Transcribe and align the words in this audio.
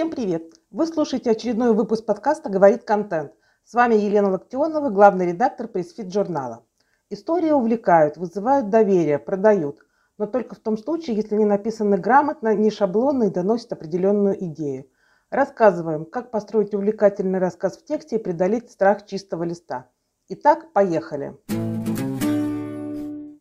Всем 0.00 0.10
привет! 0.10 0.54
Вы 0.70 0.86
слушаете 0.86 1.32
очередной 1.32 1.74
выпуск 1.74 2.06
подкаста 2.06 2.48
«Говорит 2.48 2.84
контент». 2.84 3.34
С 3.64 3.74
вами 3.74 3.96
Елена 3.96 4.30
Локтионова, 4.30 4.88
главный 4.88 5.26
редактор 5.26 5.68
пресс-фит 5.68 6.10
журнала. 6.10 6.64
Истории 7.10 7.50
увлекают, 7.50 8.16
вызывают 8.16 8.70
доверие, 8.70 9.18
продают. 9.18 9.84
Но 10.16 10.24
только 10.24 10.54
в 10.54 10.58
том 10.58 10.78
случае, 10.78 11.16
если 11.16 11.34
они 11.34 11.44
написаны 11.44 11.98
грамотно, 11.98 12.54
не 12.54 12.70
шаблонно 12.70 13.24
и 13.24 13.30
доносят 13.30 13.74
определенную 13.74 14.42
идею. 14.46 14.86
Рассказываем, 15.28 16.06
как 16.06 16.30
построить 16.30 16.72
увлекательный 16.72 17.38
рассказ 17.38 17.76
в 17.76 17.84
тексте 17.84 18.16
и 18.16 18.22
преодолеть 18.22 18.70
страх 18.70 19.04
чистого 19.04 19.42
листа. 19.42 19.90
Итак, 20.30 20.72
поехали. 20.72 21.36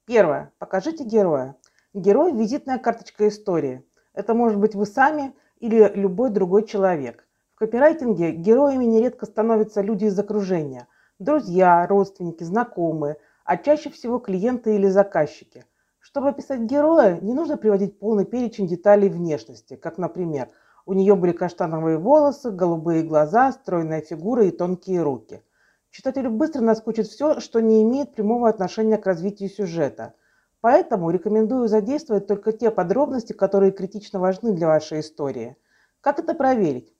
Первое. 0.06 0.52
Покажите 0.60 1.06
героя. 1.06 1.56
Герой– 1.94 2.34
визитная 2.34 2.80
карточка 2.80 3.30
истории. 3.30 3.86
Это 4.14 4.34
может 4.34 4.60
быть 4.60 4.76
вы 4.76 4.86
сами 4.86 5.34
или 5.60 5.92
любой 5.96 6.30
другой 6.30 6.66
человек. 6.66 7.28
В 7.56 7.60
копирайтинге 7.60 8.32
героями 8.32 8.86
нередко 8.86 9.26
становятся 9.26 9.82
люди 9.82 10.06
из 10.06 10.18
окружения– 10.18 10.88
друзья, 11.20 11.86
родственники, 11.88 12.44
знакомые, 12.44 13.18
а 13.44 13.58
чаще 13.58 13.90
всего 13.90 14.20
клиенты 14.20 14.76
или 14.76 14.88
заказчики. 14.88 15.66
Чтобы 16.00 16.30
описать 16.30 16.62
героя, 16.62 17.20
не 17.22 17.34
нужно 17.34 17.58
приводить 17.58 18.00
полный 18.00 18.26
перечень 18.26 18.68
деталей 18.68 19.10
внешности, 19.10 19.76
как, 19.76 19.98
например, 19.98 20.50
у 20.86 20.94
нее 20.94 21.16
были 21.16 21.34
каштановые 21.34 21.98
волосы, 21.98 22.52
голубые 22.52 23.04
глаза, 23.04 23.52
стройная 23.52 24.02
фигура 24.02 24.46
и 24.46 24.52
тонкие 24.52 25.04
руки– 25.04 25.42
Читателю 25.92 26.30
быстро 26.30 26.62
наскучит 26.62 27.08
все, 27.08 27.40
что 27.40 27.62
не 27.62 27.82
имеет 27.82 28.14
прямого 28.14 28.48
отношения 28.48 28.98
к 28.98 29.08
развитию 29.08 29.50
сюжета. 29.50 30.14
Поэтому 30.62 31.10
рекомендую 31.10 31.68
задействовать 31.68 32.28
только 32.28 32.52
те 32.52 32.70
подробности, 32.70 33.32
которые 33.32 33.72
критично 33.72 34.20
важны 34.20 34.52
для 34.52 34.68
вашей 34.68 35.00
истории. 35.00 35.56
Как 36.02 36.20
это 36.20 36.34
проверить? 36.34 36.94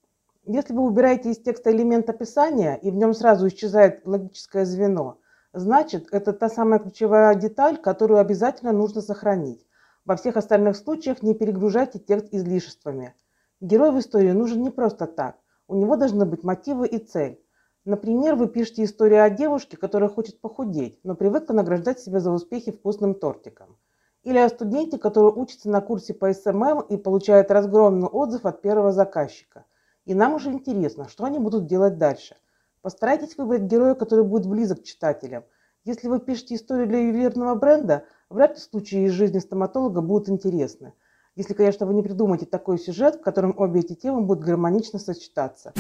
Если 0.46 0.74
вы 0.74 0.84
убираете 0.84 1.32
из 1.32 1.40
текста 1.40 1.72
элемент 1.72 2.10
описания, 2.10 2.76
и 2.82 2.90
в 2.90 2.96
нем 2.96 3.14
сразу 3.14 3.48
исчезает 3.48 4.02
логическое 4.06 4.66
звено, 4.66 5.20
значит, 5.52 6.08
это 6.12 6.32
та 6.32 6.50
самая 6.50 6.80
ключевая 6.80 7.36
деталь, 7.36 7.78
которую 7.78 8.20
обязательно 8.20 8.72
нужно 8.72 9.02
сохранить. 9.02 9.66
Во 10.06 10.16
всех 10.16 10.38
остальных 10.38 10.78
случаях 10.78 11.22
не 11.22 11.34
перегружайте 11.34 12.00
текст 12.00 12.30
излишествами. 12.32 13.14
Герой 13.60 13.92
в 13.92 14.00
истории 14.00 14.32
нужен 14.32 14.62
не 14.64 14.70
просто 14.70 15.06
так. 15.06 15.36
У 15.68 15.76
него 15.76 15.98
должны 15.98 16.26
быть 16.26 16.44
мотивы 16.44 16.88
и 16.88 16.98
цель. 16.98 17.44
Например, 17.86 18.36
вы 18.36 18.48
пишете 18.48 18.84
историю 18.84 19.24
о 19.24 19.30
девушке, 19.30 19.78
которая 19.78 20.10
хочет 20.10 20.42
похудеть, 20.42 21.00
но 21.04 21.16
привыкла 21.16 21.54
награждать 21.54 22.00
себя 22.00 22.20
за 22.20 22.32
успехи 22.32 22.72
вкусным 22.72 23.16
тортиком. 23.16 23.78
Или 24.24 24.38
о 24.38 24.50
студенте, 24.50 24.98
который 24.98 25.32
учится 25.32 25.70
на 25.70 25.80
курсе 25.80 26.14
по 26.14 26.32
SMM 26.32 26.82
и 26.82 26.98
получает 26.98 27.52
разгромный 27.52 28.08
отзыв 28.08 28.46
от 28.46 28.62
первого 28.62 28.92
заказчика. 28.92 29.66
И 30.06 30.14
нам 30.14 30.34
уже 30.34 30.52
интересно, 30.52 31.08
что 31.08 31.24
они 31.24 31.40
будут 31.40 31.68
делать 31.68 31.98
дальше. 31.98 32.36
Постарайтесь 32.82 33.38
выбрать 33.38 33.62
героя, 33.62 33.96
который 33.96 34.26
будет 34.26 34.46
близок 34.46 34.82
к 34.82 34.84
читателям. 34.84 35.44
Если 35.86 36.10
вы 36.10 36.20
пишете 36.20 36.56
историю 36.56 36.88
для 36.88 37.00
ювелирного 37.00 37.56
бренда, 37.56 38.04
вряд 38.30 38.56
ли 38.56 38.60
случаи 38.60 39.06
из 39.06 39.12
жизни 39.12 39.40
стоматолога 39.40 40.02
будут 40.02 40.28
интересны. 40.28 40.94
Если, 41.36 41.54
конечно, 41.54 41.86
вы 41.86 41.94
не 41.94 42.04
придумаете 42.04 42.46
такой 42.46 42.78
сюжет, 42.78 43.16
в 43.16 43.22
котором 43.22 43.54
обе 43.58 43.80
эти 43.80 43.96
темы 43.96 44.22
будут 44.22 44.44
гармонично 44.44 45.00
сочетаться. 45.00 45.74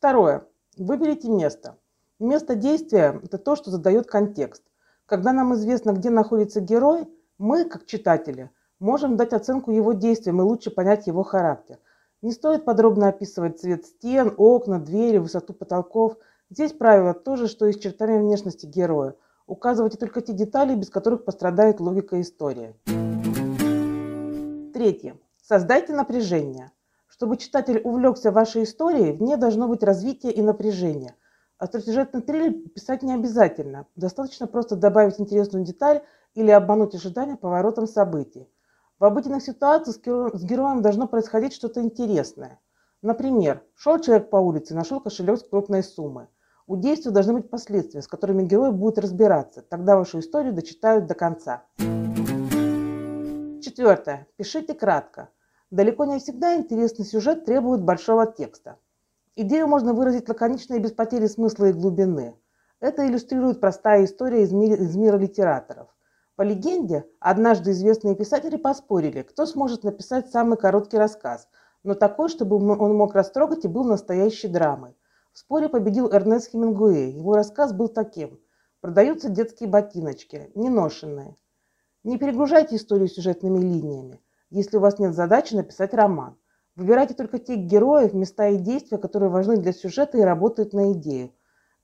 Второе. 0.00 0.46
Выберите 0.78 1.28
место. 1.28 1.76
Место 2.18 2.54
действия– 2.54 3.20
это 3.22 3.36
то, 3.36 3.54
что 3.54 3.70
задает 3.70 4.06
контекст. 4.06 4.62
Когда 5.04 5.34
нам 5.34 5.52
известно, 5.52 5.92
где 5.92 6.08
находится 6.08 6.62
герой, 6.62 7.06
мы, 7.36 7.66
как 7.66 7.84
читатели, 7.84 8.48
можем 8.78 9.18
дать 9.18 9.34
оценку 9.34 9.72
его 9.72 9.92
действиям 9.92 10.40
и 10.40 10.42
лучше 10.42 10.70
понять 10.70 11.06
его 11.06 11.22
характер. 11.22 11.76
Не 12.22 12.32
стоит 12.32 12.64
подробно 12.64 13.08
описывать 13.08 13.60
цвет 13.60 13.84
стен, 13.84 14.32
окна, 14.38 14.78
двери, 14.80 15.18
высоту 15.18 15.52
потолков. 15.52 16.16
Здесь 16.48 16.72
правило 16.72 17.12
то 17.12 17.36
же, 17.36 17.46
что 17.46 17.66
и 17.66 17.72
с 17.72 17.78
чертами 17.78 18.16
внешности 18.20 18.64
героя. 18.64 19.16
Указывайте 19.46 19.98
только 19.98 20.22
те 20.22 20.32
детали, 20.32 20.74
без 20.74 20.88
которых 20.88 21.26
пострадает 21.26 21.78
логика 21.78 22.18
истории. 22.22 22.74
Третье. 24.72 25.18
Создайте 25.42 25.92
напряжение. 25.92 26.70
Чтобы 27.20 27.36
читатель 27.36 27.82
увлекся 27.84 28.32
вашей 28.32 28.62
историей, 28.62 29.12
в 29.12 29.20
ней 29.20 29.36
должно 29.36 29.68
быть 29.68 29.82
развитие 29.82 30.32
и 30.32 30.40
напряжение. 30.40 31.16
Остросюжетный 31.58 32.22
триллер 32.22 32.54
писать 32.70 33.02
не 33.02 33.12
обязательно. 33.12 33.86
Достаточно 33.94 34.46
просто 34.46 34.74
добавить 34.74 35.20
интересную 35.20 35.62
деталь 35.62 36.00
или 36.32 36.50
обмануть 36.50 36.94
ожидания 36.94 37.36
поворотом 37.36 37.86
событий. 37.86 38.48
В 38.98 39.04
обыденных 39.04 39.42
ситуациях 39.42 39.96
с 40.34 40.42
героем 40.42 40.80
должно 40.80 41.06
происходить 41.06 41.52
что-то 41.52 41.82
интересное. 41.82 42.58
Например, 43.02 43.62
шел 43.74 43.98
человек 43.98 44.30
по 44.30 44.36
улице 44.36 44.74
нашел 44.74 44.98
кошелек 44.98 45.40
с 45.40 45.42
крупной 45.42 45.82
суммой. 45.82 46.28
У 46.66 46.78
действия 46.78 47.10
должны 47.10 47.34
быть 47.34 47.50
последствия, 47.50 48.00
с 48.00 48.08
которыми 48.08 48.44
герой 48.44 48.72
будет 48.72 48.98
разбираться. 48.98 49.60
Тогда 49.60 49.96
вашу 49.96 50.20
историю 50.20 50.54
дочитают 50.54 51.04
до 51.04 51.14
конца. 51.14 51.64
Четвертое. 53.60 54.26
Пишите 54.38 54.72
кратко. 54.72 55.28
Далеко 55.70 56.04
не 56.04 56.18
всегда 56.18 56.56
интересный 56.56 57.04
сюжет 57.04 57.44
требует 57.44 57.84
большого 57.84 58.26
текста. 58.26 58.76
Идею 59.36 59.68
можно 59.68 59.94
выразить 59.94 60.28
лаконично 60.28 60.74
и 60.74 60.80
без 60.80 60.90
потери 60.90 61.26
смысла 61.26 61.66
и 61.66 61.72
глубины. 61.72 62.34
Это 62.80 63.06
иллюстрирует 63.06 63.60
простая 63.60 64.04
история 64.04 64.42
из 64.42 64.50
мира, 64.50 64.74
из 64.74 64.96
мира 64.96 65.16
литераторов. 65.16 65.86
По 66.34 66.42
легенде, 66.42 67.06
однажды 67.20 67.70
известные 67.70 68.16
писатели 68.16 68.56
поспорили, 68.56 69.22
кто 69.22 69.46
сможет 69.46 69.84
написать 69.84 70.28
самый 70.32 70.58
короткий 70.58 70.98
рассказ, 70.98 71.46
но 71.84 71.94
такой, 71.94 72.30
чтобы 72.30 72.56
он 72.56 72.96
мог 72.96 73.14
растрогать 73.14 73.64
и 73.64 73.68
был 73.68 73.84
настоящей 73.84 74.48
драмой. 74.48 74.96
В 75.32 75.38
споре 75.38 75.68
победил 75.68 76.10
Эрнест 76.10 76.50
Хемингуэй. 76.50 77.12
Его 77.12 77.36
рассказ 77.36 77.72
был 77.72 77.86
таким. 77.86 78.40
Продаются 78.80 79.28
детские 79.28 79.68
ботиночки, 79.68 80.50
неношенные. 80.56 81.36
Не 82.02 82.18
перегружайте 82.18 82.74
историю 82.74 83.06
сюжетными 83.06 83.58
линиями 83.58 84.20
если 84.50 84.76
у 84.76 84.80
вас 84.80 84.98
нет 84.98 85.14
задачи 85.14 85.54
написать 85.54 85.94
роман. 85.94 86.36
Выбирайте 86.76 87.14
только 87.14 87.38
тех 87.38 87.58
героев, 87.58 88.14
места 88.14 88.48
и 88.48 88.58
действия, 88.58 88.98
которые 88.98 89.30
важны 89.30 89.56
для 89.56 89.72
сюжета 89.72 90.18
и 90.18 90.22
работают 90.22 90.72
на 90.72 90.92
идею. 90.92 91.32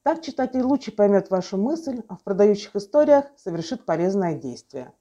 Так 0.02 0.22
читатель 0.22 0.62
лучше 0.62 0.92
поймет 0.92 1.30
вашу 1.30 1.56
мысль, 1.56 2.02
а 2.08 2.16
в 2.16 2.22
продающих 2.22 2.74
историях 2.76 3.26
совершит 3.36 3.84
полезное 3.84 4.34
действие. 4.34 4.92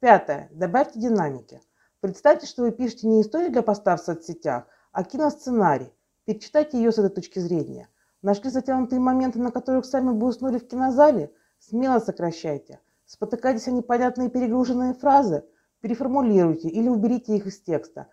Пятое. 0.00 0.48
Добавьте 0.52 1.00
динамики. 1.00 1.60
Представьте, 2.00 2.46
что 2.46 2.62
вы 2.62 2.72
пишете 2.72 3.06
не 3.06 3.22
историю 3.22 3.50
для 3.50 3.62
поста 3.62 3.96
в 3.96 4.00
соцсетях, 4.00 4.64
а 4.92 5.04
киносценарий. 5.04 5.92
Перечитайте 6.24 6.78
ее 6.78 6.92
с 6.92 6.98
этой 6.98 7.10
точки 7.10 7.38
зрения. 7.38 7.88
Нашли 8.22 8.50
затянутые 8.50 9.00
моменты, 9.00 9.38
на 9.38 9.50
которых 9.50 9.84
сами 9.86 10.10
бы 10.10 10.26
уснули 10.26 10.58
в 10.58 10.66
кинозале? 10.66 11.32
Смело 11.58 12.00
сокращайте. 12.00 12.80
Спотыкайтесь 13.04 13.68
о 13.68 13.70
непонятные 13.72 14.28
перегруженные 14.28 14.94
фразы– 14.94 15.44
Переформулируйте 15.86 16.68
или 16.68 16.88
уберите 16.88 17.36
их 17.36 17.46
из 17.46 17.60
текста. 17.60 18.08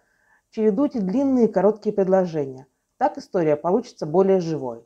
Чередуйте 0.51 0.99
длинные 0.99 1.47
и 1.47 1.51
короткие 1.51 1.91
предложения. 1.91 2.67
Так 2.99 3.17
история 3.17 3.55
получится 3.55 4.05
более 4.05 4.41
живой. 4.41 4.85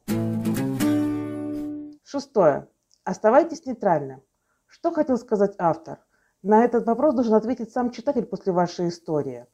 Шестое. 2.06 2.70
Оставайтесь 3.04 3.66
нейтральным. 3.66 4.22
Что 4.68 4.94
хотел 4.94 5.18
сказать 5.18 5.56
автор? 5.58 6.00
На 6.42 6.64
этот 6.64 6.86
вопрос 6.86 7.14
должен 7.14 7.34
ответить 7.34 7.74
сам 7.74 7.92
читатель 7.92 8.26
после 8.26 8.54
вашей 8.54 8.88
истории. 8.88 9.48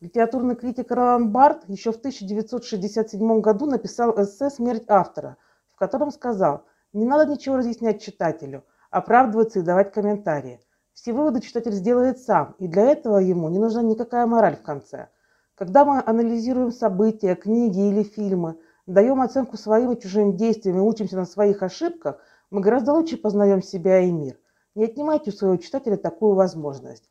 Литературный 0.00 0.56
критик 0.56 0.90
Ролан 0.90 1.30
Барт 1.30 1.68
еще 1.68 1.92
в 1.92 1.98
1967 1.98 3.40
году 3.40 3.66
написал 3.66 4.20
эссе 4.20 4.50
«Смерть 4.50 4.86
автора», 4.88 5.36
в 5.70 5.76
котором 5.76 6.10
сказал, 6.10 6.64
не 6.92 7.04
надо 7.04 7.30
ничего 7.30 7.58
разъяснять 7.58 8.02
читателю, 8.02 8.64
оправдываться 8.90 9.60
и 9.60 9.62
давать 9.62 9.92
комментарии. 9.92 10.58
Все 10.94 11.12
выводы 11.12 11.40
читатель 11.40 11.72
сделает 11.72 12.20
сам, 12.20 12.54
и 12.60 12.68
для 12.68 12.84
этого 12.84 13.18
ему 13.18 13.48
не 13.48 13.58
нужна 13.58 13.82
никакая 13.82 14.26
мораль 14.26 14.56
в 14.56 14.62
конце. 14.62 15.08
Когда 15.56 15.84
мы 15.84 16.00
анализируем 16.06 16.70
события, 16.70 17.34
книги 17.34 17.80
или 17.80 18.04
фильмы, 18.04 18.58
даем 18.86 19.20
оценку 19.20 19.56
своим 19.56 19.90
и 19.90 20.00
чужим 20.00 20.36
действиям 20.36 20.78
и 20.78 20.80
учимся 20.80 21.16
на 21.16 21.26
своих 21.26 21.64
ошибках, 21.64 22.20
мы 22.50 22.60
гораздо 22.60 22.92
лучше 22.92 23.16
познаем 23.16 23.60
себя 23.60 24.00
и 24.00 24.10
мир. 24.12 24.38
Не 24.76 24.84
отнимайте 24.84 25.30
у 25.30 25.34
своего 25.34 25.56
читателя 25.56 25.96
такую 25.96 26.34
возможность. 26.34 27.10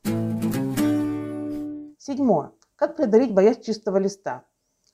Седьмое. 1.98 2.52
Как 2.76 2.96
преодолеть 2.96 3.34
боязнь 3.34 3.60
чистого 3.60 3.98
листа? 3.98 4.44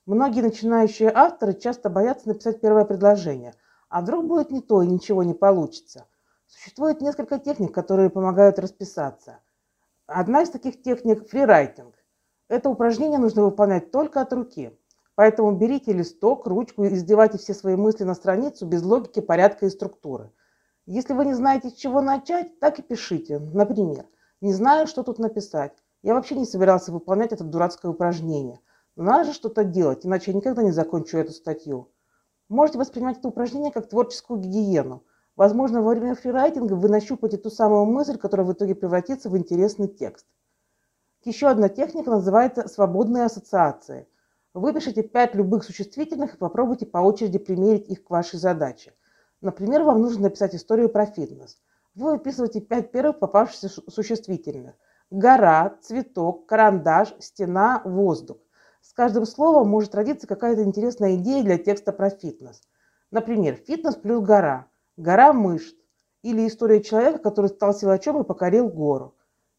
Многие 0.04 0.42
начинающие 0.42 1.12
авторы 1.14 1.54
часто 1.54 1.90
боятся 1.90 2.26
написать 2.26 2.60
первое 2.60 2.84
предложение. 2.84 3.54
А 3.88 4.02
вдруг 4.02 4.26
будет 4.26 4.50
не 4.50 4.60
то 4.60 4.82
и 4.82 4.88
ничего 4.88 5.22
не 5.22 5.34
получится? 5.34 6.06
Существует 6.50 7.00
несколько 7.00 7.38
техник, 7.38 7.72
которые 7.72 8.10
помогают 8.10 8.58
расписаться. 8.58 9.38
Одна 10.06 10.42
из 10.42 10.50
таких 10.50 10.82
техник– 10.82 11.28
фрирайтинг. 11.30 11.94
Это 12.48 12.68
упражнение 12.68 13.20
нужно 13.20 13.44
выполнять 13.44 13.92
только 13.92 14.20
от 14.20 14.32
руки. 14.32 14.76
Поэтому 15.14 15.52
берите 15.52 15.92
листок, 15.92 16.48
ручку 16.48 16.82
и 16.82 16.92
издевайте 16.92 17.38
все 17.38 17.54
свои 17.54 17.76
мысли 17.76 18.02
на 18.02 18.14
страницу 18.14 18.66
без 18.66 18.82
логики, 18.82 19.20
порядка 19.20 19.66
и 19.66 19.70
структуры. 19.70 20.32
Если 20.86 21.12
вы 21.12 21.26
не 21.26 21.34
знаете, 21.34 21.70
с 21.70 21.74
чего 21.74 22.00
начать, 22.00 22.58
так 22.58 22.80
и 22.80 22.82
пишите. 22.82 23.38
Например, 23.38 24.06
не 24.40 24.52
знаю, 24.52 24.88
что 24.88 25.04
тут 25.04 25.20
написать. 25.20 25.72
Я 26.02 26.14
вообще 26.14 26.34
не 26.34 26.46
собирался 26.46 26.90
выполнять 26.90 27.30
это 27.30 27.44
дурацкое 27.44 27.92
упражнение. 27.92 28.58
Но 28.96 29.04
надо 29.04 29.26
же 29.26 29.34
что-то 29.34 29.62
делать, 29.62 30.04
иначе 30.04 30.32
я 30.32 30.36
никогда 30.36 30.64
не 30.64 30.72
закончу 30.72 31.16
эту 31.16 31.30
статью. 31.30 31.92
Можете 32.48 32.78
воспринимать 32.78 33.18
это 33.18 33.28
упражнение 33.28 33.70
как 33.70 33.88
творческую 33.88 34.40
гигиену. 34.40 35.04
Возможно, 35.40 35.80
во 35.80 35.92
время 35.92 36.14
фрирайтинга 36.14 36.74
вы 36.74 36.90
нащупаете 36.90 37.38
ту 37.38 37.48
самую 37.48 37.86
мысль, 37.86 38.18
которая 38.18 38.46
в 38.46 38.52
итоге 38.52 38.74
превратится 38.74 39.30
в 39.30 39.38
интересный 39.38 39.88
текст. 39.88 40.26
Еще 41.24 41.48
одна 41.48 41.70
техника 41.70 42.10
называется 42.10 42.68
свободные 42.68 43.24
ассоциации. 43.24 44.06
Выпишите 44.52 45.02
пять 45.02 45.34
любых 45.34 45.64
существительных 45.64 46.34
и 46.34 46.36
попробуйте 46.36 46.84
по 46.84 46.98
очереди 46.98 47.38
примерить 47.38 47.88
их 47.88 48.04
к 48.04 48.10
вашей 48.10 48.38
задаче. 48.38 48.92
Например, 49.40 49.82
вам 49.82 50.02
нужно 50.02 50.24
написать 50.24 50.54
историю 50.54 50.90
про 50.90 51.06
фитнес. 51.06 51.56
Вы 51.94 52.10
выписываете 52.10 52.60
пять 52.60 52.92
первых 52.92 53.18
попавшихся 53.18 53.70
существительных. 53.90 54.74
Гора, 55.10 55.78
цветок, 55.80 56.44
карандаш, 56.44 57.14
стена, 57.18 57.80
воздух. 57.86 58.36
С 58.82 58.92
каждым 58.92 59.24
словом 59.24 59.68
может 59.68 59.94
родиться 59.94 60.26
какая-то 60.26 60.64
интересная 60.64 61.14
идея 61.14 61.42
для 61.42 61.56
текста 61.56 61.92
про 61.92 62.10
фитнес. 62.10 62.60
Например, 63.10 63.54
фитнес 63.54 63.96
плюс 63.96 64.22
гора, 64.22 64.66
гора 65.00 65.32
мышц. 65.32 65.74
Или 66.22 66.46
история 66.46 66.82
человека, 66.82 67.18
который 67.18 67.46
стал 67.46 67.74
силачом 67.74 68.20
и 68.20 68.26
покорил 68.26 68.68
гору. 68.68 69.16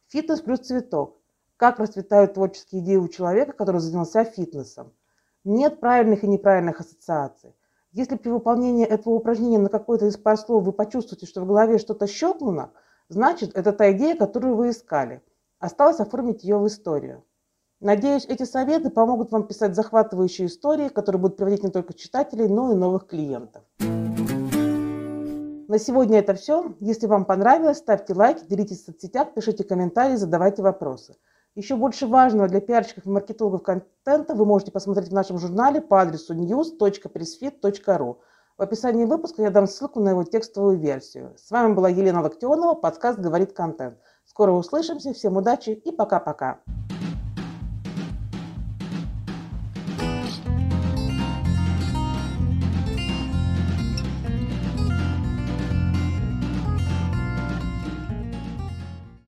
Фитнес 0.07 0.41
плюс 0.41 0.59
цветок. 0.59 1.17
Как 1.57 1.79
расцветают 1.79 2.35
творческие 2.35 2.81
идеи 2.81 2.97
у 2.97 3.07
человека, 3.07 3.53
который 3.53 3.81
занялся 3.81 4.23
фитнесом. 4.23 4.93
Нет 5.43 5.79
правильных 5.79 6.23
и 6.23 6.27
неправильных 6.27 6.79
ассоциаций. 6.79 7.55
Если 7.91 8.15
при 8.15 8.29
выполнении 8.29 8.85
этого 8.85 9.15
упражнения 9.15 9.57
на 9.57 9.69
какое-то 9.69 10.05
из 10.05 10.17
пар 10.17 10.37
слов 10.37 10.63
вы 10.63 10.71
почувствуете, 10.71 11.25
что 11.25 11.41
в 11.41 11.47
голове 11.47 11.77
что-то 11.77 12.07
щелкнуло, 12.07 12.71
значит, 13.09 13.55
это 13.55 13.73
та 13.73 13.91
идея, 13.91 14.15
которую 14.15 14.55
вы 14.55 14.69
искали. 14.69 15.21
Осталось 15.59 15.99
оформить 15.99 16.43
ее 16.43 16.57
в 16.57 16.67
историю. 16.67 17.23
Надеюсь, 17.79 18.25
эти 18.25 18.43
советы 18.43 18.91
помогут 18.91 19.31
вам 19.31 19.47
писать 19.47 19.75
захватывающие 19.75 20.47
истории, 20.47 20.89
которые 20.89 21.19
будут 21.19 21.37
приводить 21.37 21.63
не 21.63 21.71
только 21.71 21.93
читателей, 21.93 22.47
но 22.47 22.71
и 22.71 22.75
новых 22.75 23.07
клиентов. 23.07 23.63
На 25.71 25.79
сегодня 25.79 26.19
это 26.19 26.33
все. 26.33 26.75
Если 26.81 27.07
вам 27.07 27.23
понравилось, 27.23 27.77
ставьте 27.77 28.13
лайки, 28.13 28.43
делитесь 28.43 28.81
в 28.81 28.87
соцсетях, 28.87 29.33
пишите 29.33 29.63
комментарии, 29.63 30.17
задавайте 30.17 30.61
вопросы. 30.61 31.15
Еще 31.55 31.77
больше 31.77 32.07
важного 32.07 32.49
для 32.49 32.59
пиарщиков 32.59 33.05
и 33.05 33.09
маркетологов 33.09 33.63
контента 33.63 34.35
вы 34.35 34.45
можете 34.45 34.73
посмотреть 34.73 35.07
в 35.07 35.13
нашем 35.13 35.39
журнале 35.39 35.79
по 35.79 36.01
адресу 36.01 36.35
news.presfit.ru. 36.35 38.17
В 38.57 38.61
описании 38.61 39.05
выпуска 39.05 39.43
я 39.43 39.49
дам 39.49 39.65
ссылку 39.65 40.01
на 40.01 40.09
его 40.09 40.25
текстовую 40.25 40.77
версию. 40.77 41.35
С 41.37 41.49
вами 41.51 41.73
была 41.73 41.87
Елена 41.87 42.21
Локтионова, 42.21 42.73
подкаст 42.73 43.19
«Говорит 43.19 43.53
контент». 43.53 43.97
Скоро 44.25 44.51
услышимся, 44.51 45.13
всем 45.13 45.37
удачи 45.37 45.69
и 45.69 45.93
пока-пока. 45.93 46.59